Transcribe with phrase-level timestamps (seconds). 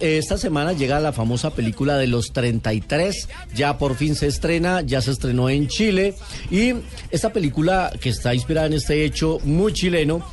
[0.00, 5.00] Esta semana llega la famosa película de los 33, ya por fin se estrena, ya
[5.00, 6.14] se estrenó en Chile
[6.50, 6.74] y
[7.10, 10.24] esta película que está inspirada en este hecho muy chileno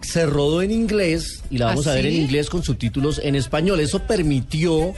[0.00, 3.80] se rodó en inglés y la vamos a ver en inglés con subtítulos en español.
[3.80, 4.94] Eso permitió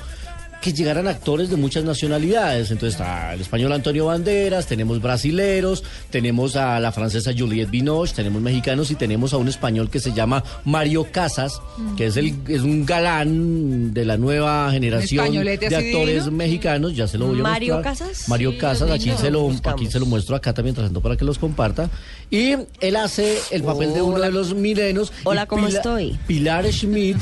[0.63, 2.71] que llegaran actores de muchas nacionalidades.
[2.71, 8.41] Entonces está el español Antonio Banderas, tenemos brasileros, tenemos a la francesa Juliette Binoche, tenemos
[8.41, 11.61] mexicanos y tenemos a un español que se llama Mario Casas,
[11.97, 16.31] que es, el, es un galán de la nueva generación españolete de actores divino.
[16.39, 16.95] mexicanos.
[16.97, 17.99] Ya se lo voy a ¿Mario mostrar.
[17.99, 18.29] Casas?
[18.29, 19.81] Mario Sí, Casas, aquí se, lo, Buscamos.
[19.83, 21.91] aquí se lo muestro acá también tratando para que los comparta.
[22.31, 24.27] Y él hace el papel de uno Hola.
[24.27, 25.13] de los milenos.
[25.25, 26.17] Hola, ¿cómo estoy?
[26.29, 27.17] Pilar Schmidt,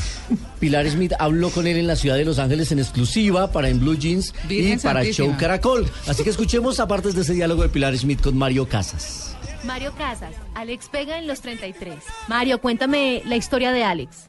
[0.60, 3.80] Pilar Schmidt habló con él en la ciudad de Los Ángeles en exclusiva para En
[3.80, 5.28] Blue Jeans Virgen y para Santísima.
[5.28, 5.90] Show Caracol.
[6.08, 9.36] Así que escuchemos aparte de ese diálogo de Pilar Schmidt con Mario Casas.
[9.64, 11.94] Mario Casas, Alex Vega en los 33.
[12.28, 14.26] Mario, cuéntame la historia de Alex.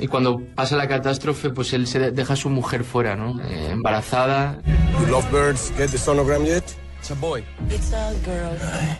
[0.00, 3.40] Y cuando pasa la catástrofe, pues él se de- deja a su mujer fuera, ¿no?
[3.42, 4.60] Eh, embarazada,
[5.00, 6.64] You lovebirds get the sonogram yet?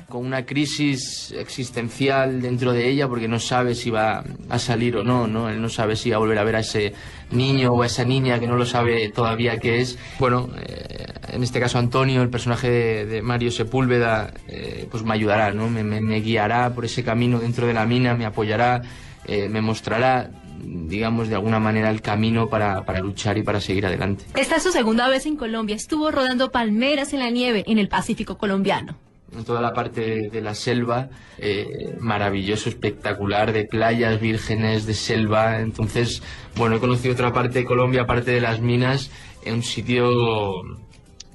[0.08, 5.04] Con una crisis existencial dentro de ella porque no sabe si va a salir o
[5.04, 5.48] no, ¿no?
[5.48, 6.92] Él no sabe si va a volver a ver a ese
[7.30, 9.98] niño o a esa niña que no lo sabe todavía qué es.
[10.18, 15.14] Bueno, eh, en este caso Antonio, el personaje de, de Mario Sepúlveda, eh, pues me
[15.14, 15.68] ayudará, ¿no?
[15.70, 18.82] Me, me- me guiará por ese camino dentro de la mina, me apoyará,
[19.26, 20.30] eh, me mostrará,
[20.74, 24.24] digamos, de alguna manera el camino para, para luchar y para seguir adelante.
[24.34, 25.76] Esta es su segunda vez en Colombia.
[25.76, 28.96] Estuvo rodando palmeras en la nieve en el Pacífico colombiano.
[29.32, 35.60] en toda la parte de, la selva, eh, maravilloso, espectacular, de playas vírgenes, de selva.
[35.60, 36.22] Entonces,
[36.56, 39.10] bueno, he conocido otra parte de Colombia, aparte de las minas,
[39.44, 40.08] en un sitio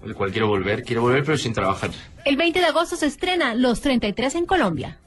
[0.04, 0.84] al cual quiero volver.
[0.84, 1.92] Quiero volver, pero sin trabajar.
[2.26, 5.00] El 20 de agosto se estrena Los 33 en Colombia.